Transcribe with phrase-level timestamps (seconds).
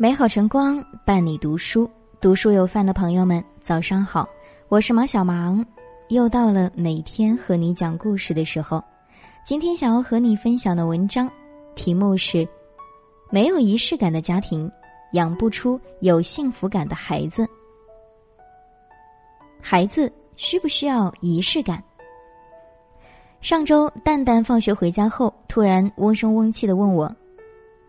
[0.00, 4.28] 美好晨光伴你读书，读书有饭的朋友们，早上好，
[4.68, 5.66] 我是毛小芒，
[6.10, 8.80] 又到了每天和你讲故事的时候。
[9.44, 11.28] 今天想要和你分享的文章，
[11.74, 12.48] 题目是：
[13.28, 14.70] 没有仪式感的家庭，
[15.14, 17.44] 养不出有幸福感的孩子。
[19.60, 21.82] 孩子需不需要仪式感？
[23.40, 27.12] 上周蛋蛋放学回家后，突然嗡声嗡气的问我。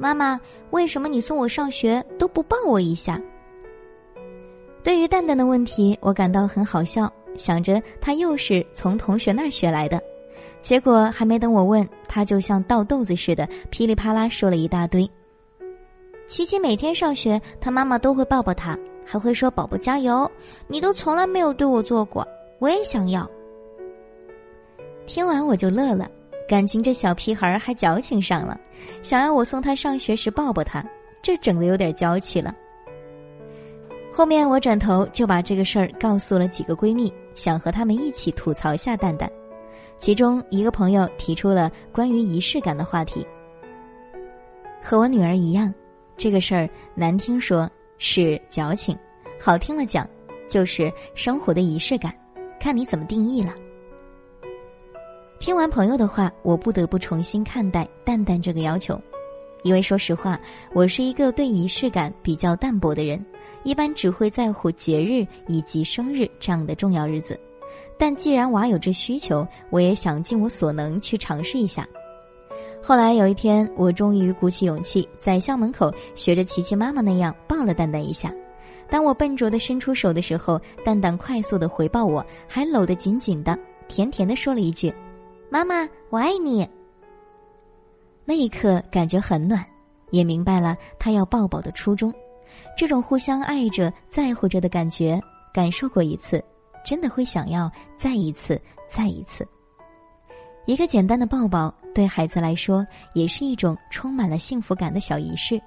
[0.02, 0.40] 妈妈，
[0.72, 3.22] 为什么你送我上学都不抱我一下？
[4.82, 10.02] 对于蛋蛋的问题，我感到很好笑，想着他又是从同学那儿学来的。
[10.62, 15.06] 结果还没等我问，他就像倒豆子似的，噼里啪啦说了一大堆。
[16.26, 20.32] 琪琪每天上学，他妈妈都会抱抱他，还会说“宝宝加油”。
[20.68, 22.26] 你都从来没有对我做过，
[22.60, 23.30] 我也想要。
[25.06, 26.10] 听完我就乐了。
[26.50, 28.60] 感情这小屁孩还矫情上了，
[29.04, 30.84] 想要我送他上学时抱抱他，
[31.22, 32.52] 这整的有点娇气了。
[34.12, 39.30] 后面我转头就把这个事儿告诉了几个闺蜜，想和他们一起吐槽下蛋蛋。
[40.00, 43.24] 其中一个朋友提出了关于仪式感的话题。
[44.82, 45.72] 和我女儿一样，
[46.18, 47.70] 这个事儿难听说
[48.00, 48.98] 是矫情，
[49.40, 50.10] 好听了讲
[50.48, 52.12] 就是生活的仪式感，
[52.60, 53.54] 看你怎么定义了。
[55.40, 59.02] 听完朋友的话，我不得不重新看待蛋蛋这个要求，
[59.64, 60.38] 因为说实话，
[60.74, 63.26] 我是一个对仪式感比较淡薄的人，
[63.64, 67.40] 一般只会在乎节日以及生日这样的重要日子。
[67.98, 71.88] 但既然娃有这需求，我也想尽我所能去尝试一下。
[72.84, 78.30] 后来有一天，我终于鼓起勇气，在校门口学着琪琪妈妈那样抱了蛋蛋一下。
[78.90, 84.94] 当我笨拙的伸出手的时候，蛋蛋快速的回报我，还搂得紧紧的，甜甜的说了一句。
[85.52, 86.68] 妈妈，我爱你。
[88.24, 89.66] 那一刻感觉很暖，
[90.12, 92.14] 也明白了他要抱抱的初衷。
[92.78, 95.20] 这种互相爱着、在乎着的感觉，
[95.52, 96.44] 感受过一次，
[96.86, 99.48] 真的会想要再一次、再一次。
[100.66, 105.60] 一个简单的抱抱，对孩子来说也是一种充满了幸福感的小仪式。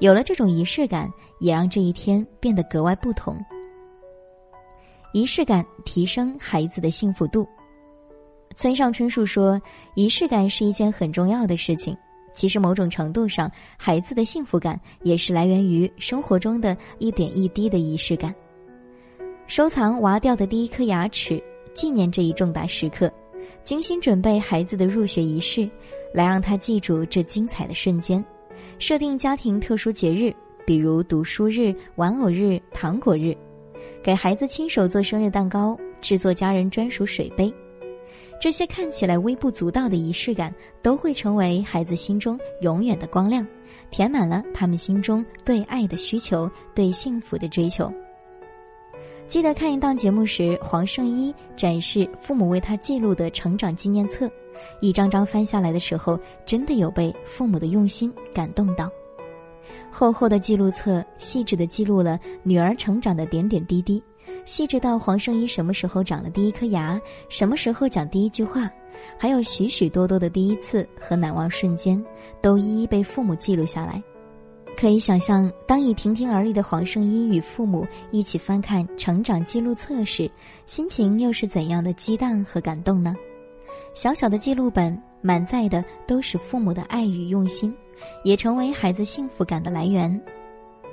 [0.00, 3.38] 有了这种仪式感，也让这一天变得格外不同。
[5.12, 7.48] 仪式感提升孩子的幸福度。
[8.54, 9.60] 村上春树说
[9.94, 11.96] ：“仪式感是一件很重要的事情。
[12.32, 18.34] 其实，某种程度上，孩子的幸福感也是来源于生活中的一点一滴的仪式感。
[19.46, 23.12] 收藏娃掉的第一颗牙齿，纪念这一重大时刻，
[23.62, 25.68] 精心准备孩子的入学仪式，
[26.12, 28.24] 来让他记住这精彩的瞬间。
[28.78, 33.36] 设定家庭特殊节日，比如读书日、玩偶日、糖果日，
[34.02, 37.52] 给孩子亲手做生日蛋糕，制作家人专属水杯。”
[38.40, 43.46] 这些看起来微不足道的仪式感，都会成为孩子心中永远的光亮，
[43.90, 47.90] 填满了他们心中对爱的需求、对幸福的追求。
[49.26, 54.30] 记得看一档节目时，黄圣依展示父母为他记录的成长纪念册，
[54.80, 58.90] 一张张翻下来的时候，真的有被父母的用心感动到。
[59.90, 64.02] 厚厚的记录册，细致的记录了女儿成长的点点滴滴。
[64.44, 68.70] 细致到黄圣依什么时候长了第一颗牙，什么时候讲第一句话，
[69.18, 72.02] 还有许许多多的第一次和难忘瞬间，
[72.40, 74.02] 都一一被父母记录下来。
[74.76, 80.30] 可以想象，当已亭亭而立的黄圣依与父母一起翻看成长记录册时，
[80.66, 83.14] 心情又是怎样的激荡和感动呢？
[83.94, 87.72] 小小的记录本满载的都是父母的爱与用心，
[88.24, 90.20] 也成为孩子幸福感的来源。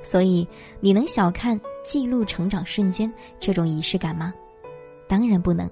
[0.04, 0.48] 所以，
[0.80, 4.34] 你能小看记录成长瞬间这种仪式感吗？
[5.08, 5.70] 当然不能。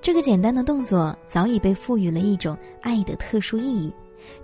[0.00, 3.92] 这个简单的动作早已被赋予了一种爱的特殊意义，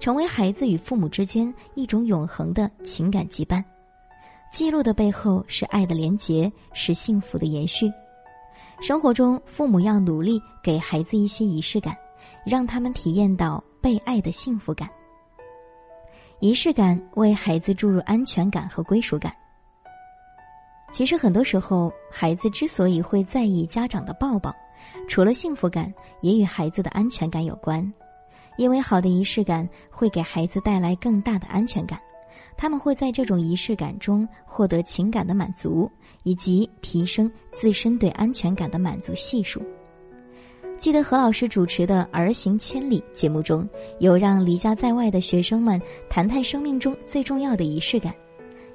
[0.00, 3.62] 成为孩子与父母之间一种永恒的情感羁绊。
[4.50, 7.91] 记录的背后是爱的连结，是幸福的延续。
[8.81, 11.97] 生活中，父母要努力给孩子一些仪式感，
[12.44, 14.88] 让他们体验到被爱的幸福感。
[16.40, 19.32] 仪式感为孩子注入安全感和归属感。
[20.94, 24.55] 其实很多时候，孩子之所以会在意家长的抱抱，
[25.08, 27.93] 除了幸福感，也与孩子的安全感有关。
[28.58, 32.00] 因为好的仪式感会给孩子带来更大的安全感，
[32.56, 35.91] 他们会在这种仪式感中获得情感的满足，
[36.23, 39.61] 以及提升自身对安全感的满足系数。
[40.79, 43.69] 记得何老师主持的《儿行千里》节目中，
[43.99, 48.14] 有让离家在外的学生们谈谈生命中最重要的仪式感。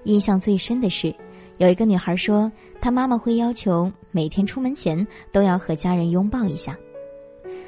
[0.04, 1.14] 印象最深的是，
[1.60, 6.78] 有一个女孩说，她妈妈会要求每天出门前都要和家人拥抱一下。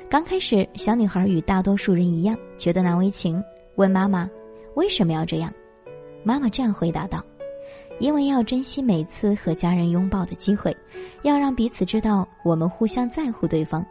[0.09, 3.43] 刚开始，小女孩与大多数人一样，觉得难为情，
[3.75, 4.29] 问妈妈
[4.75, 5.53] 为什么要这样。
[6.23, 7.21] 妈妈这样回答道
[7.99, 10.73] ：“因为要珍惜每次和家人拥抱的机会，
[11.23, 13.85] 要让彼此知道我们互相在乎对方。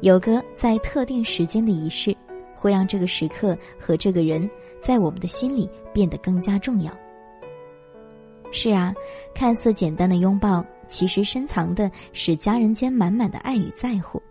[0.00, 2.16] 有个在特定时间的仪式，
[2.54, 4.48] 会让这个时刻和这个人
[4.80, 6.96] 在我们的心里变得更加重要。
[8.50, 8.94] 是啊，
[9.34, 14.22] 看似简单的拥抱，其实深藏的是家人间满满的爱与在乎。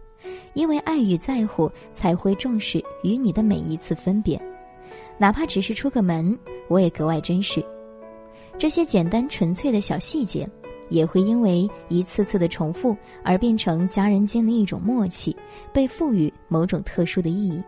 [0.54, 4.42] 因为爱与在乎，才会重视与你的每一次分别，
[5.18, 6.38] 哪怕只是出个门，
[6.68, 7.64] 我也格外珍视。
[8.58, 10.50] 这些简单纯粹的小细节，
[10.90, 15.36] 也会因为一次次的重复而变成家人间的一种默契，
[15.72, 17.64] 被赋予某种特殊的意义，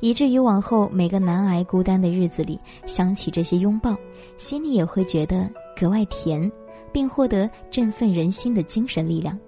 [0.00, 3.96] 以至于往后每个难挨孤单的日子里，想起这些拥抱，
[4.36, 5.48] 心里也会觉得
[5.78, 6.50] 格外甜，
[6.92, 9.38] 并获得振奋人心的精神力量。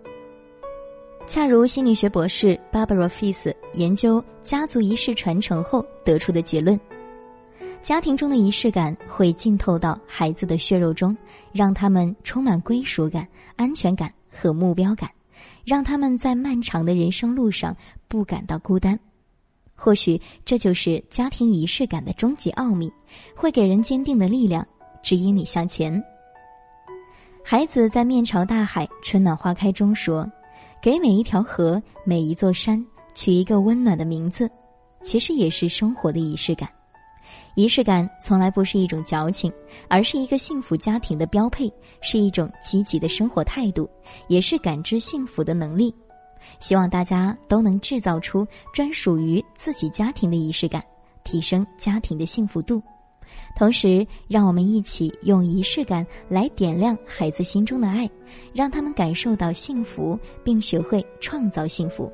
[1.26, 6.78] 恰如心理学博士 Barbara Fies 研究家族仪式传承后得出的结论：
[7.80, 11.16] 家庭中的仪式感会浸透到孩子的血肉中，
[11.52, 13.26] 让他们充满归属感、
[13.56, 15.10] 安全感和目标感，
[15.64, 17.76] 让他们在漫长的人生路上
[18.06, 18.98] 不感到孤单。
[19.76, 22.90] 或许这就是家庭仪式感的终极奥秘，
[23.36, 24.66] 会给人坚定的力量，
[25.02, 26.02] 指引你向前。
[27.44, 30.28] 孩子在面朝大海，春暖花开中说。
[30.82, 34.48] 给每一条河、每一座山取一个温暖的名字，
[35.02, 36.68] 其实也是生活的仪式感。
[37.56, 39.52] 仪式感从来不是一种矫情，
[39.88, 43.88] 而是一个幸福家庭的标配，是一种积极的生活态度，
[44.28, 45.92] 也是感知幸福的能力。
[46.58, 50.82] 希望大家都能制造出专属于自己家庭的仪式感，
[51.24, 52.82] 提升家庭的幸福度。
[53.54, 58.08] 同时，让我们一起用仪式感来点亮孩子心中的爱，
[58.52, 62.10] 让他们感受到幸福，并学会创造幸福。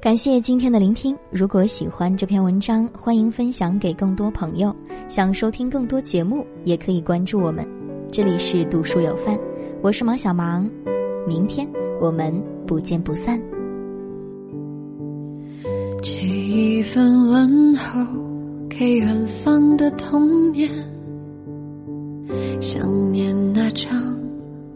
[0.00, 1.16] 感谢今天的聆听。
[1.30, 4.74] 如果喜欢这篇文章，欢迎分享给更多朋友。
[5.08, 7.66] 想收听更多节目，也可以关注我们。
[8.12, 9.36] 这里是读书有范，
[9.86, 10.68] 我是毛小芒。
[11.28, 11.64] 明天
[12.00, 12.34] 我们
[12.66, 13.40] 不见不散。
[16.02, 18.00] 寄一份问候
[18.68, 20.68] 给远方的童年，
[22.60, 23.88] 想念那张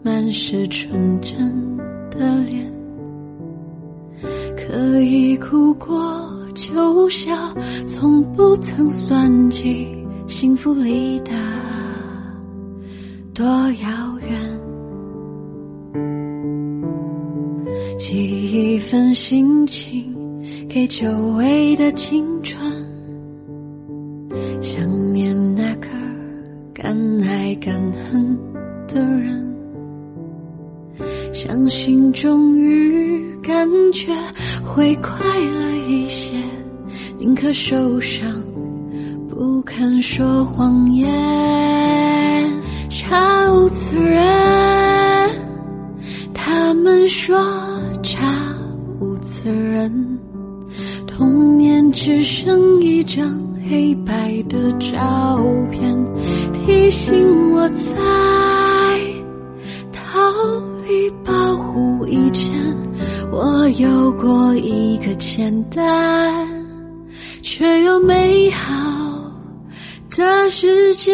[0.01, 1.77] 满是纯真
[2.09, 2.73] 的脸，
[4.55, 5.93] 可以哭过
[6.55, 7.35] 就笑，
[7.85, 9.93] 从不曾算计
[10.25, 11.33] 幸福里的
[13.33, 14.10] 多遥
[18.01, 20.11] 寄一份心情。
[20.67, 21.07] 给久
[21.37, 22.59] 违的青春，
[24.59, 25.87] 想念那个
[26.73, 28.35] 敢爱敢恨
[28.87, 29.55] 的人，
[31.31, 34.11] 相信终于感觉
[34.63, 36.35] 会快乐一些，
[37.19, 38.41] 宁可受伤，
[39.29, 41.07] 不肯说谎言。
[42.89, 45.29] 查无此人，
[46.33, 47.37] 他们说
[48.01, 48.27] 查
[48.99, 50.19] 无此人。
[51.05, 53.39] 童年只剩一张
[53.69, 55.93] 黑白的照片，
[56.53, 57.93] 提醒我在
[59.91, 60.19] 逃
[60.87, 62.53] 离保护以前，
[63.31, 66.47] 我有过一个简单
[67.41, 69.31] 却又美好
[70.15, 71.11] 的世界。